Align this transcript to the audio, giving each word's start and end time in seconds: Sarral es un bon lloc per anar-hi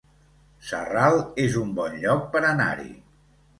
Sarral 0.69 1.19
es 1.45 1.59
un 1.65 1.71
bon 1.81 2.01
lloc 2.07 2.27
per 2.35 2.45
anar-hi 2.55 2.93